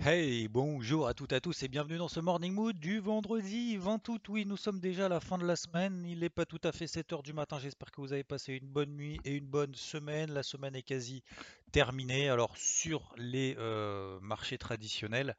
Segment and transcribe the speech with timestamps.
[0.00, 3.76] Hey, bonjour à toutes et à tous et bienvenue dans ce Morning Mood du vendredi
[3.76, 4.28] 20 août.
[4.28, 6.04] Oui, nous sommes déjà à la fin de la semaine.
[6.06, 7.58] Il n'est pas tout à fait 7h du matin.
[7.58, 10.30] J'espère que vous avez passé une bonne nuit et une bonne semaine.
[10.30, 11.24] La semaine est quasi
[11.72, 12.28] terminée.
[12.28, 15.36] Alors, sur les euh, marchés traditionnels,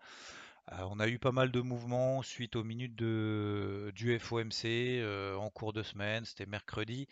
[0.73, 5.49] euh, on a eu pas mal de mouvements suite aux minutes du FOMC euh, en
[5.49, 6.25] cours de semaine.
[6.25, 7.07] C'était mercredi.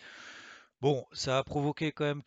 [0.79, 2.21] Bon, ça a provoqué quand même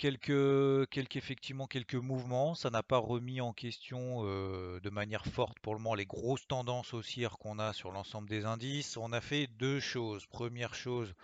[1.14, 2.56] effectivement quelques mouvements.
[2.56, 6.48] Ça n'a pas remis en question euh, de manière forte pour le moment les grosses
[6.48, 8.96] tendances haussières qu'on a sur l'ensemble des indices.
[8.96, 10.26] On a fait deux choses.
[10.26, 11.14] Première chose,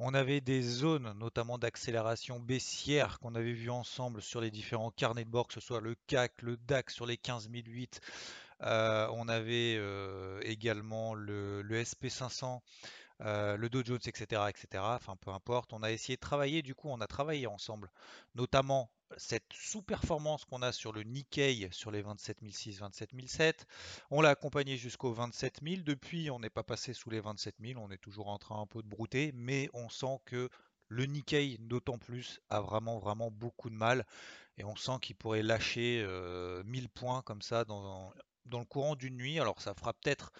[0.00, 5.24] on avait des zones, notamment d'accélération baissière, qu'on avait vu ensemble sur les différents carnets
[5.24, 8.00] de bord, que ce soit le CAC, le DAX sur les 15008.
[8.62, 12.60] Euh, on avait euh, également le, le SP500
[13.20, 14.82] euh, le Dow Jones, etc., etc.
[14.86, 15.72] Enfin, peu importe.
[15.72, 17.90] On a essayé de travailler, du coup, on a travaillé ensemble,
[18.34, 23.66] notamment cette sous-performance qu'on a sur le Nikkei sur les 27006, 27007.
[24.10, 25.84] On l'a accompagné jusqu'aux 27000.
[25.84, 27.78] Depuis, on n'est pas passé sous les 27000.
[27.78, 30.48] On est toujours en train un peu de brouter, mais on sent que
[30.88, 34.04] le Nikkei, d'autant plus, a vraiment, vraiment beaucoup de mal.
[34.58, 38.12] Et on sent qu'il pourrait lâcher 1000 euh, points comme ça dans
[38.50, 39.38] le courant d'une nuit.
[39.40, 40.32] Alors, ça fera peut-être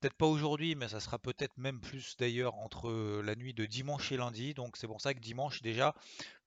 [0.00, 3.64] Peut-être pas aujourd'hui, mais ça sera peut-être même plus d'ailleurs entre euh, la nuit de
[3.64, 4.52] dimanche et lundi.
[4.52, 5.94] Donc c'est pour ça que dimanche déjà,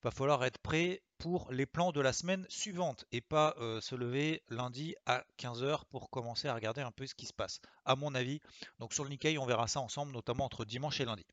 [0.02, 3.94] va falloir être prêt pour les plans de la semaine suivante et pas euh, se
[3.94, 7.96] lever lundi à 15h pour commencer à regarder un peu ce qui se passe, à
[7.96, 8.40] mon avis.
[8.78, 11.26] Donc sur le Nikkei, on verra ça ensemble, notamment entre dimanche et lundi.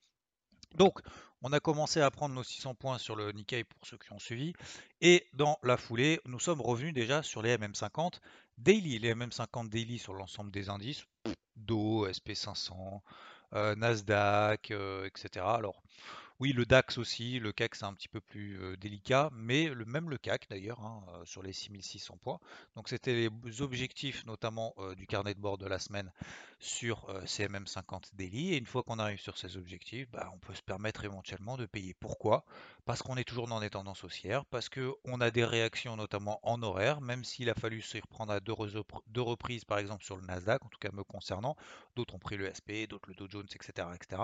[0.75, 0.99] Donc,
[1.41, 4.19] on a commencé à prendre nos 600 points sur le Nikkei pour ceux qui ont
[4.19, 4.53] suivi.
[5.01, 8.19] Et dans la foulée, nous sommes revenus déjà sur les MM50
[8.57, 8.99] daily.
[8.99, 11.05] Les MM50 daily sur l'ensemble des indices,
[11.57, 13.01] Dow, SP500,
[13.53, 15.45] euh, Nasdaq, euh, etc.
[15.45, 15.81] Alors,
[16.39, 19.85] oui, le DAX aussi, le CAC c'est un petit peu plus euh, délicat, mais le,
[19.85, 22.39] même le CAC d'ailleurs, hein, sur les 6600 points.
[22.75, 26.11] Donc c'était les objectifs notamment du carnet de bord de la semaine
[26.59, 28.53] sur CMM 50 daily.
[28.53, 31.65] Et une fois qu'on arrive sur ces objectifs, bah, on peut se permettre éventuellement de
[31.65, 31.95] payer.
[31.95, 32.45] Pourquoi?
[32.87, 36.63] Parce qu'on est toujours dans des tendances haussières, parce qu'on a des réactions notamment en
[36.63, 40.63] horaire, même s'il a fallu se reprendre à deux, reprises par exemple sur le Nasdaq,
[40.63, 41.57] en tout cas me concernant,
[41.97, 43.89] d'autres ont pris le SP, d'autres le Dow Jones, etc.
[43.93, 44.21] etc.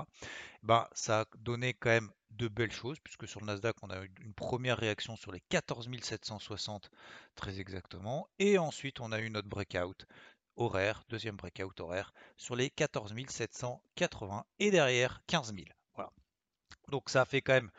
[0.62, 4.01] Ben, ça a donné quand même de belles choses, puisque sur le Nasdaq, on a
[4.01, 6.90] eu une première réaction sur les 14 760
[7.35, 10.07] très exactement, et ensuite on a eu notre breakout
[10.56, 15.68] horaire, deuxième breakout horaire, sur les 14 780 et derrière 15 000.
[15.95, 16.12] Voilà.
[16.88, 17.72] Donc ça a fait quand même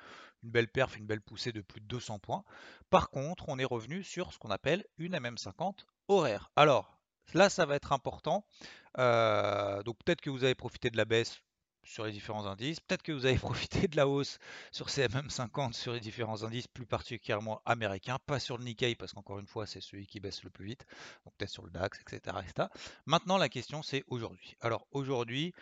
[0.44, 2.44] une belle perf, une belle poussée de plus de 200 points.
[2.90, 5.78] Par contre, on est revenu sur ce qu'on appelle une MM50
[6.08, 6.50] horaire.
[6.54, 6.98] Alors,
[7.32, 8.46] là, ça va être important.
[8.98, 11.40] Euh, donc peut-être que vous avez profité de la baisse
[11.82, 12.80] sur les différents indices.
[12.80, 14.38] Peut-être que vous avez profité de la hausse
[14.72, 19.38] sur CMM50 sur les différents indices, plus particulièrement américains, pas sur le Nikkei, parce qu'encore
[19.38, 20.86] une fois, c'est celui qui baisse le plus vite,
[21.24, 22.36] donc peut-être sur le DAX, etc.
[23.06, 24.56] Maintenant, la question, c'est aujourd'hui.
[24.60, 25.52] Alors aujourd'hui,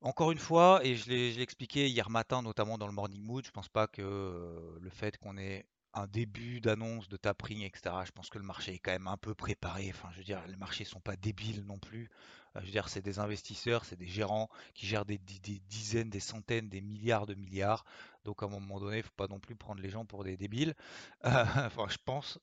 [0.00, 3.50] encore une fois, et je l'ai expliqué hier matin, notamment dans le Morning Mood, je
[3.50, 7.94] pense pas que euh, le fait qu'on ait un début d'annonce de tapering, etc.
[8.04, 9.90] Je pense que le marché est quand même un peu préparé.
[9.90, 12.10] Enfin, je veux dire, les marchés sont pas débiles non plus.
[12.54, 16.20] Euh, je veux dire, c'est des investisseurs, c'est des gérants qui gèrent des, dizaines, des
[16.20, 17.84] centaines, des milliards de milliards.
[18.24, 20.36] Donc à un moment donné, il faut pas non plus prendre les gens pour des
[20.36, 20.74] débiles.
[21.24, 22.38] Enfin, je pense.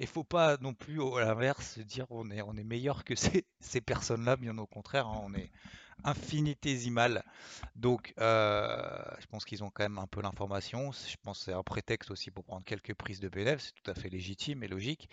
[0.00, 3.80] Il faut pas non plus, à l'inverse, se dire on est, meilleur que ces, ces
[3.80, 4.36] personnes-là.
[4.36, 5.50] Bien au contraire, hein, on est
[6.04, 7.24] infinitésimale.
[7.74, 8.78] Donc, euh,
[9.18, 10.92] je pense qu'ils ont quand même un peu l'information.
[10.92, 13.72] Je pense que c'est un prétexte aussi pour prendre quelques prises de bénéfices.
[13.74, 15.08] C'est tout à fait légitime et logique.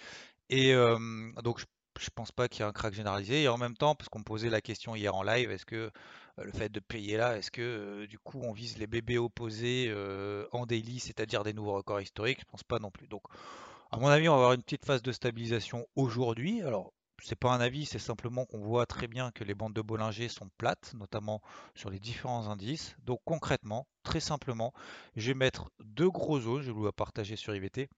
[0.50, 0.98] Et euh,
[1.44, 3.44] donc, je, pense pas qu'il y ait un crack généralisé.
[3.44, 6.44] Et en même temps, parce qu'on posait la question hier en live, est-ce que euh,
[6.44, 9.94] le fait de payer là, est-ce que du coup on vise les bébés opposés
[10.52, 12.40] en daily, c'est-à-dire des nouveaux records historiques?
[12.42, 13.08] Je pense pas non plus.
[13.08, 13.24] Donc,
[13.92, 16.64] à mon avis, on va avoir une petite phase de stabilisation aujourd'hui.
[16.64, 16.94] Alors,
[17.24, 20.28] c'est pas un avis, c'est simplement qu'on voit très bien que les bandes de Bollinger
[20.28, 21.42] sont plates, notamment
[21.74, 22.96] sur les différents indices.
[23.06, 24.74] Donc concrètement, très simplement,
[25.16, 27.90] je vais mettre deux gros zones, je vais vous partager sur IVT,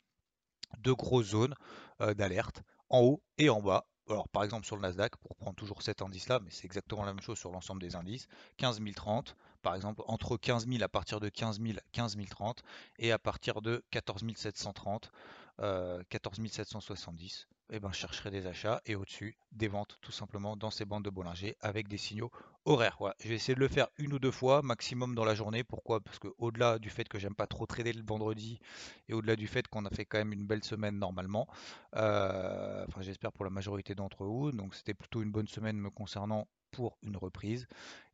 [0.77, 1.55] deux grosses zones
[2.01, 3.87] euh, d'alerte, en haut et en bas.
[4.07, 7.11] Alors par exemple sur le Nasdaq, pour prendre toujours cet indice-là, mais c'est exactement la
[7.11, 8.27] même chose sur l'ensemble des indices,
[8.57, 12.61] 15 030, par exemple entre 15 000 à partir de 15 000, 15 030,
[12.99, 15.11] et à partir de 14 730,
[15.57, 20.69] 14 770, eh ben, je chercherai des achats et au-dessus des ventes tout simplement dans
[20.69, 22.31] ces bandes de Bollinger avec des signaux
[22.65, 22.95] horaires.
[22.99, 23.15] Voilà.
[23.19, 25.63] Je vais essayer de le faire une ou deux fois maximum dans la journée.
[25.63, 25.99] Pourquoi?
[25.99, 28.59] Parce que au-delà du fait que j'aime pas trop trader le vendredi
[29.07, 31.47] et au-delà du fait qu'on a fait quand même une belle semaine normalement,
[31.95, 35.89] euh, enfin j'espère pour la majorité d'entre vous, donc c'était plutôt une bonne semaine me
[35.89, 37.67] concernant pour une reprise,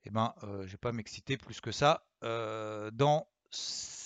[0.04, 3.28] et eh ben euh, je vais pas m'exciter plus que ça euh, dans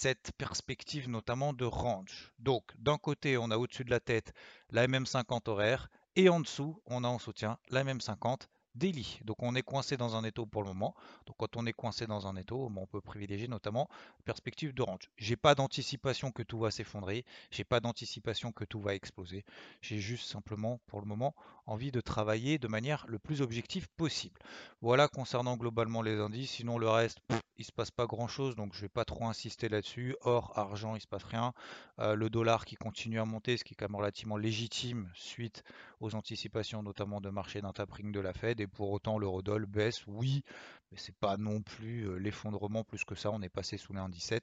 [0.05, 2.31] cette perspective notamment de range.
[2.37, 4.35] Donc d'un côté on a au-dessus de la tête
[4.69, 8.41] la MM50 horaire et en dessous on a en soutien la MM50
[8.75, 9.19] daily.
[9.23, 10.93] Donc on est coincé dans un étau pour le moment.
[11.25, 13.89] Donc quand on est coincé dans un étau, on peut privilégier notamment
[14.25, 15.09] perspective de range.
[15.17, 19.43] J'ai pas d'anticipation que tout va s'effondrer, j'ai pas d'anticipation que tout va exploser.
[19.81, 21.33] J'ai juste simplement pour le moment
[21.65, 24.39] envie de travailler de manière le plus objective possible.
[24.81, 27.19] Voilà concernant globalement les indices, sinon le reste,
[27.57, 30.15] il se passe pas grand chose, donc je vais pas trop insister là-dessus.
[30.21, 31.53] Or, argent, il se passe rien.
[31.99, 35.63] Euh, le dollar qui continue à monter, ce qui est quand même relativement légitime suite
[36.01, 38.59] aux anticipations notamment de marché d'un tapering de la Fed.
[38.59, 40.43] Et pour autant, l'eurodoll baisse, oui,
[40.91, 43.31] mais c'est pas non plus euh, l'effondrement plus que ça.
[43.31, 44.41] On est passé sous les 1,17.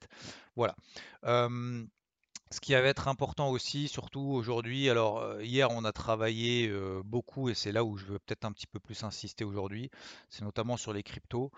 [0.57, 0.75] Voilà.
[2.53, 6.73] Ce qui va être important aussi, surtout aujourd'hui, alors hier on a travaillé
[7.05, 9.91] beaucoup et c'est là où je veux peut-être un petit peu plus insister aujourd'hui,
[10.29, 11.51] c'est notamment sur les cryptos.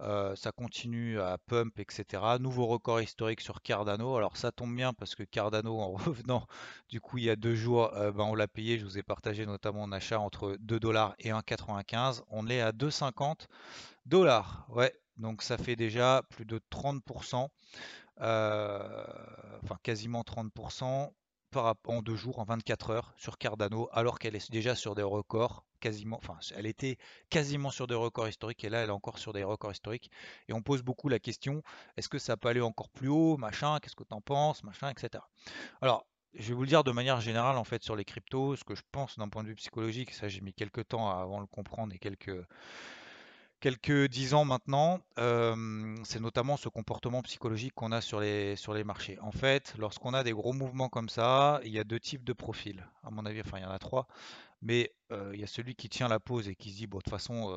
[0.00, 2.22] Ça continue à pump, etc.
[2.40, 4.16] Nouveau record historique sur Cardano.
[4.16, 6.46] Alors ça tombe bien parce que Cardano, en revenant
[6.88, 8.78] du coup il y a deux jours, ben, on l'a payé.
[8.78, 12.22] Je vous ai partagé notamment en achat entre 2 dollars et 1,95.
[12.28, 13.46] On est à 2,50
[14.06, 14.66] dollars.
[14.68, 17.48] Ouais, donc ça fait déjà plus de 30%.
[18.20, 19.04] Euh,
[19.62, 21.12] enfin quasiment 30%
[21.50, 25.02] par, en deux jours, en 24 heures sur Cardano, alors qu'elle est déjà sur des
[25.02, 26.96] records quasiment, enfin, elle était
[27.28, 30.10] quasiment sur des records historiques et là, elle est encore sur des records historiques.
[30.48, 31.62] Et on pose beaucoup la question
[31.96, 34.90] est-ce que ça peut aller encore plus haut, machin, qu'est-ce que tu en penses, machin,
[34.90, 35.22] etc.
[35.82, 38.64] Alors, je vais vous le dire de manière générale, en fait, sur les cryptos, ce
[38.64, 41.42] que je pense d'un point de vue psychologique, ça j'ai mis quelques temps avant de
[41.42, 42.46] le comprendre et quelques
[43.62, 49.18] quelques dix ans maintenant, c'est notamment ce comportement psychologique qu'on a sur les, marchés.
[49.20, 52.32] En fait, lorsqu'on a des gros mouvements comme ça, il y a deux types de
[52.32, 54.08] profils, à mon avis, enfin il y en a trois,
[54.62, 54.92] mais
[55.32, 57.10] il y a celui qui tient la pause et qui se dit, bon, de toute
[57.12, 57.56] façon,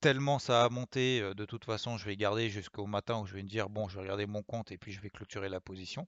[0.00, 3.42] tellement ça a monté, de toute façon, je vais garder jusqu'au matin où je vais
[3.42, 6.06] me dire, bon, je vais regarder mon compte et puis je vais clôturer la position.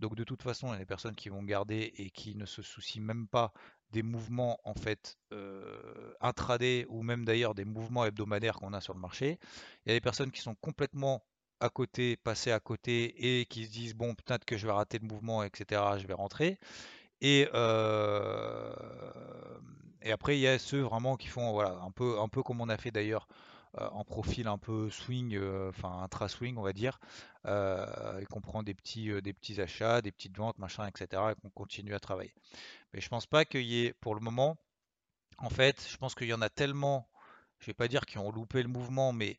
[0.00, 2.46] Donc de toute façon, il y a des personnes qui vont garder et qui ne
[2.46, 3.52] se soucient même pas
[3.90, 8.94] des mouvements en fait euh, intraday ou même d'ailleurs des mouvements hebdomadaires qu'on a sur
[8.94, 9.38] le marché.
[9.84, 11.24] Il y a des personnes qui sont complètement
[11.60, 14.98] à côté, passées à côté et qui se disent bon peut-être que je vais rater
[14.98, 15.82] le mouvement, etc.
[15.98, 16.58] Je vais rentrer.
[17.22, 18.72] Et, euh,
[20.02, 22.60] et après il y a ceux vraiment qui font voilà un peu un peu comme
[22.60, 23.26] on a fait d'ailleurs
[23.78, 26.98] en profil un peu swing, euh, enfin intra-swing on va dire,
[27.46, 31.22] euh, et qu'on prend des petits, des petits achats, des petites ventes, machin, etc.
[31.32, 32.34] et qu'on continue à travailler.
[32.92, 34.56] Mais je pense pas qu'il y ait pour le moment,
[35.38, 37.08] en fait, je pense qu'il y en a tellement,
[37.58, 39.38] je vais pas dire qui ont loupé le mouvement, mais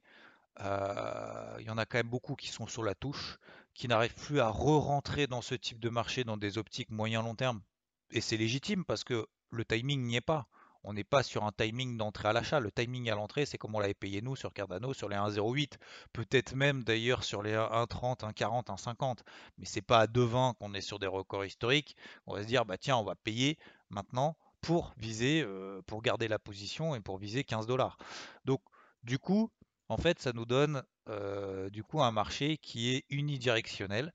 [0.60, 3.38] il y en a quand même beaucoup qui sont sur la touche,
[3.74, 7.62] qui n'arrivent plus à re-rentrer dans ce type de marché dans des optiques moyen-long terme.
[8.10, 10.48] Et c'est légitime parce que le timing n'y est pas
[10.88, 12.62] on n'est pas sur un timing d'entrée à l'achat.
[12.62, 15.74] Le timing à l'entrée, c'est comme on l'avait payé nous sur Cardano, sur les 1,08,
[16.14, 19.18] peut-être même d'ailleurs sur les 1,30, 1,40, 1,50.
[19.58, 21.98] Mais c'est pas à 2,20 qu'on est sur des records historiques.
[22.26, 26.30] On va se dire, bah tiens, on va payer maintenant pour viser, euh, pour garder
[26.30, 27.98] la position et pour viser 15 dollars.
[28.46, 28.62] Donc,
[29.04, 29.52] du coup,
[29.90, 34.14] en fait, ça nous donne euh, du coup un marché qui est unidirectionnel,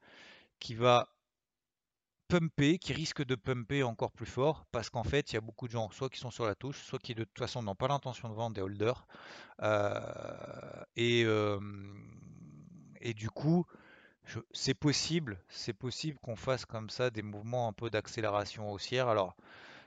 [0.58, 1.11] qui va
[2.38, 5.66] pumper, qui risque de pumper encore plus fort, parce qu'en fait, il y a beaucoup
[5.66, 7.88] de gens, soit qui sont sur la touche, soit qui de toute façon n'ont pas
[7.88, 9.06] l'intention de vendre des holders.
[9.62, 10.00] Euh,
[10.96, 11.26] et,
[13.00, 13.66] et du coup,
[14.52, 19.08] c'est possible, c'est possible qu'on fasse comme ça des mouvements un peu d'accélération haussière.
[19.08, 19.36] Alors,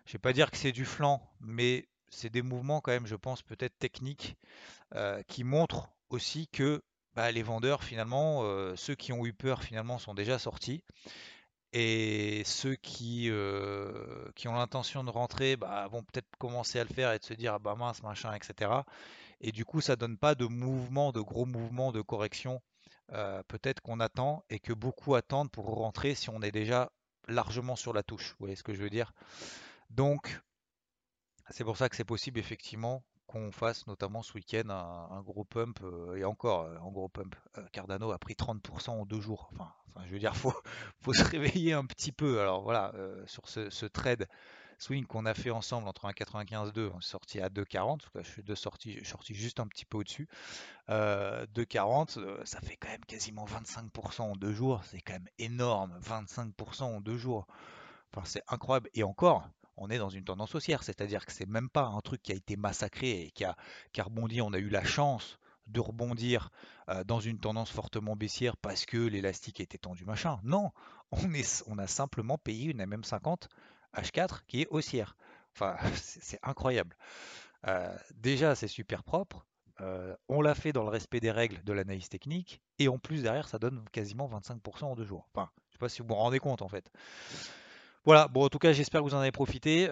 [0.05, 3.15] je vais pas dire que c'est du flanc, mais c'est des mouvements quand même, je
[3.15, 4.37] pense, peut-être techniques,
[4.93, 6.83] euh, qui montrent aussi que
[7.15, 10.83] bah, les vendeurs, finalement, euh, ceux qui ont eu peur, finalement, sont déjà sortis.
[11.77, 16.89] Et ceux qui, euh, qui ont l'intention de rentrer bah, vont peut-être commencer à le
[16.89, 18.71] faire et de se dire ah bah mince, machin, etc.
[19.41, 22.61] Et du coup, ça donne pas de mouvement, de gros mouvements de correction
[23.11, 26.93] euh, peut-être qu'on attend et que beaucoup attendent pour rentrer si on est déjà
[27.27, 28.29] largement sur la touche.
[28.31, 29.11] Vous voyez ce que je veux dire?
[29.89, 30.39] Donc,
[31.49, 35.79] c'est pour ça que c'est possible effectivement qu'on fasse notamment ce week-end un, gros pump
[35.83, 37.35] euh, et encore euh, un gros pump.
[37.57, 39.49] Euh, Cardano a pris 30% en deux jours.
[39.53, 39.71] Enfin,
[40.05, 40.53] je veux dire, faut,
[41.01, 42.39] faut se réveiller un petit peu.
[42.39, 42.93] Alors voilà,
[43.25, 44.27] sur ce, trade
[44.77, 48.01] swing qu'on a fait ensemble entre 1,95 on est sorti à 2,40.
[48.15, 50.27] Je suis de sortie, sorti juste un petit peu au-dessus.
[50.89, 54.81] 2,40, ça fait quand même quasiment 25% en deux jours.
[54.83, 57.47] C'est quand même énorme, 25% en deux jours.
[58.13, 58.89] Enfin, c'est incroyable.
[58.93, 62.21] Et encore, on est dans une tendance haussière, c'est-à-dire que c'est même pas un truc
[62.21, 63.55] qui a été massacré et qui a,
[63.97, 64.41] rebondi.
[64.41, 66.51] On a eu la chance de rebondir
[66.89, 70.39] euh, dans une tendance fortement baissière parce que l'élastique était tendu, machin.
[70.43, 70.71] Non,
[71.11, 73.47] on a simplement payé une MM50
[73.95, 75.15] H4 qui est haussière.
[75.53, 76.95] Enfin, c'est incroyable.
[77.67, 79.45] Euh, déjà, c'est super propre.
[79.81, 82.61] Euh, on l'a fait dans le respect des règles de l'analyse technique.
[82.79, 85.27] Et en plus, derrière, ça donne quasiment 25% en deux jours.
[85.33, 86.89] Enfin, je ne sais pas si vous vous rendez compte en fait.
[88.05, 89.89] Voilà, bon en tout cas j'espère que vous en avez profité.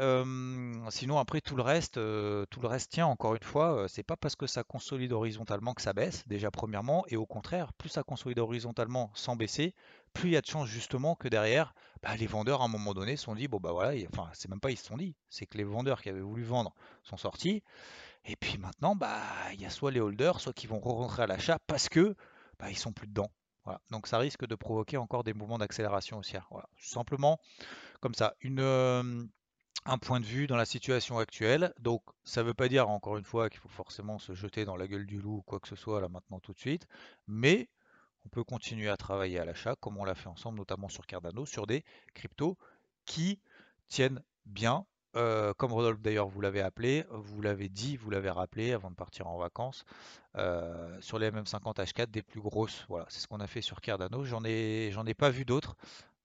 [0.92, 4.36] sinon après tout le reste, tout le reste tient encore une fois, c'est pas parce
[4.36, 8.38] que ça consolide horizontalement que ça baisse, déjà premièrement, et au contraire, plus ça consolide
[8.38, 9.74] horizontalement sans baisser,
[10.14, 12.94] plus il y a de chances justement que derrière, bah, les vendeurs à un moment
[12.94, 15.16] donné se sont dit bon bah voilà, enfin c'est même pas ils se sont dit,
[15.30, 17.64] c'est que les vendeurs qui avaient voulu vendre sont sortis,
[18.26, 19.22] et puis maintenant bah
[19.54, 22.16] il y a soit les holders, soit qui vont rentrer à l'achat parce que
[22.60, 23.32] bah, ils sont plus dedans.
[23.92, 26.48] Donc ça risque de provoquer encore des mouvements d'accélération haussière.
[26.52, 26.68] Voilà.
[26.78, 27.40] Simplement,
[28.02, 28.36] comme ça,
[29.86, 31.74] un point de vue dans la situation actuelle.
[31.80, 34.76] Donc, ça ne veut pas dire, encore une fois, qu'il faut forcément se jeter dans
[34.76, 36.88] la gueule du loup ou quoi que ce soit là maintenant tout de suite,
[37.28, 37.70] mais
[38.26, 41.46] on peut continuer à travailler à l'achat, comme on l'a fait ensemble, notamment sur Cardano,
[41.46, 42.58] sur des cryptos
[43.06, 43.42] qui
[43.90, 44.86] tiennent bien.
[45.14, 49.28] Comme Rodolphe d'ailleurs vous l'avez appelé, vous l'avez dit, vous l'avez rappelé avant de partir
[49.28, 49.86] en vacances,
[51.00, 52.86] sur les MM50 H4 des plus grosses.
[52.90, 54.24] Voilà, c'est ce qu'on a fait sur Cardano.
[54.24, 55.76] J'en ai, pas vu d'autres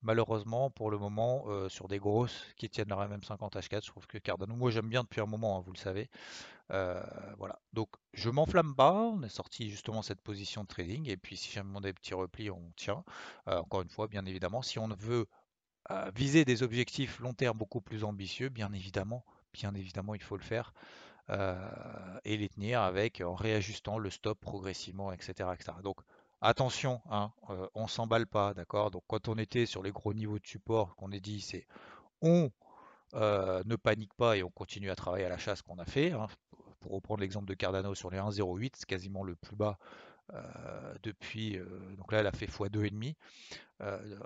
[0.03, 4.19] malheureusement, pour le moment, sur des grosses qui tiennent leur MM50 H4, je trouve que
[4.19, 6.09] Cardano, moi j'aime bien depuis un moment, hein, vous le savez.
[6.71, 11.37] Voilà, donc je m'enflamme pas, on est sorti justement cette position de trading, et puis
[11.37, 13.03] si jamais des petits replis, on tient.
[13.47, 15.27] Encore une fois, bien évidemment, si on veut
[16.15, 20.43] viser des objectifs long terme beaucoup plus ambitieux, bien évidemment, bien évidemment, il faut le
[20.43, 20.73] faire.
[22.25, 25.51] et les tenir avec en réajustant le stop progressivement, etc.
[25.55, 25.73] etc.
[25.83, 25.99] Donc
[26.41, 28.93] Attention, hein, euh, on s'emballe pas, d'accord?
[28.93, 31.67] Donc quand on était sur les gros niveaux de support, qu'on a dit, c'est
[32.23, 32.53] on
[33.15, 36.13] euh, ne panique pas et on continue à travailler à la chasse qu'on a fait.
[36.13, 36.29] Hein.
[36.79, 39.79] Pour reprendre l'exemple de Cardano sur les 1,08, c'est quasiment le plus bas
[40.33, 41.59] euh, depuis.
[41.97, 43.17] donc là, elle a fait x2,5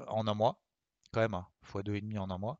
[0.09, 0.59] en un mois,
[1.13, 2.59] quand même, hein, x2,5 en un mois.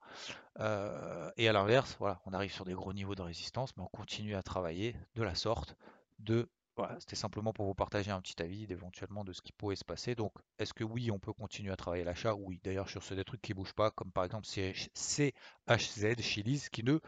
[1.37, 4.35] et à l'inverse, voilà, on arrive sur des gros niveaux de résistance, mais on continue
[4.35, 5.77] à travailler de la sorte
[6.19, 9.77] de voilà, c'était simplement pour vous partager un petit avis éventuellement de ce qui pourrait
[9.77, 10.15] se passer.
[10.15, 12.35] Donc, est-ce que oui, on peut continuer à travailler l'achat?
[12.35, 16.71] Oui, d'ailleurs, sur ce des trucs qui ne bougent pas, comme par exemple CHZ, Chili's,
[16.71, 16.99] qui ne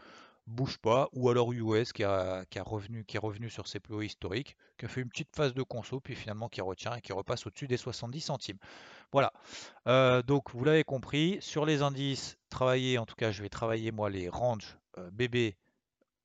[0.47, 4.01] bouge pas, ou alors US qui, a, revenu, qui est revenu sur ses plus hauts
[4.01, 7.13] historiques, qui a fait une petite phase de conso, puis finalement qui retient et qui
[7.13, 8.57] repasse au-dessus des 70 centimes.
[9.11, 9.33] Voilà,
[9.87, 13.91] euh, donc vous l'avez compris, sur les indices, travailler, en tout cas je vais travailler
[13.91, 15.55] moi les ranges euh, BB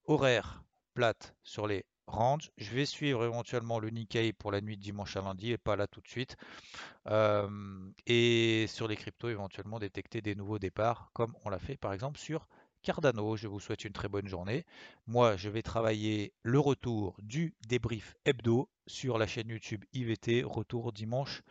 [0.04, 0.62] horaires
[0.94, 2.50] plates sur les range.
[2.58, 5.76] Je vais suivre éventuellement le Nikkei pour la nuit de dimanche à lundi et pas
[5.76, 6.36] là tout de suite.
[8.06, 12.18] et sur les cryptos, éventuellement détecter des nouveaux départs comme on l'a fait par exemple
[12.18, 12.48] sur
[12.82, 13.36] Cardano.
[13.36, 14.64] Je vous souhaite une très bonne journée.
[15.06, 20.42] Moi, je vais travailler le retour du débrief hebdo sur la chaîne YouTube IVT.
[20.44, 21.42] Retour dimanche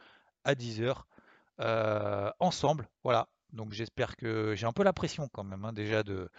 [0.43, 1.03] à 10h
[2.39, 2.89] ensemble.
[3.03, 3.27] Voilà.
[3.53, 6.29] Donc j'espère que j'ai un peu la pression quand même hein, déjà de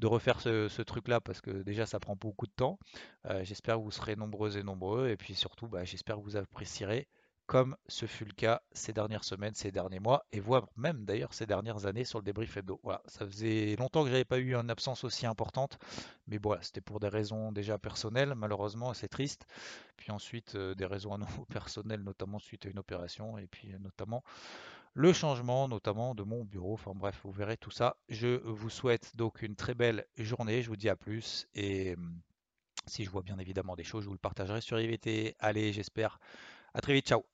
[0.00, 2.78] de refaire ce, truc-là parce que déjà ça prend beaucoup de temps.
[3.26, 6.36] Euh, j'espère que vous serez nombreux et nombreux et puis surtout bah, j'espère que vous
[6.36, 7.06] apprécierez
[7.46, 11.34] comme ce fut le cas ces dernières semaines, ces derniers mois, et voire même d'ailleurs
[11.34, 12.80] ces dernières années sur le débrief hebdo.
[12.82, 15.78] Voilà, ça faisait longtemps que j'avais pas eu une absence aussi importante,
[16.26, 19.46] mais voilà, c'était pour des raisons déjà personnelles, malheureusement, c'est triste.
[19.96, 23.74] Puis ensuite euh, des raisons à nouveau personnelles, notamment suite à une opération, et puis
[23.80, 24.24] notamment
[24.94, 26.74] le changement notamment de mon bureau.
[26.74, 27.96] Enfin bref, vous verrez tout ça.
[28.08, 30.62] Je vous souhaite donc une très belle journée.
[30.62, 31.48] Je vous dis à plus.
[31.54, 32.20] Et hum,
[32.86, 35.36] si je vois bien évidemment des choses, je vous le partagerai sur IVT.
[35.40, 36.18] Allez, j'espère.
[36.74, 37.08] À très vite.
[37.08, 37.33] Ciao.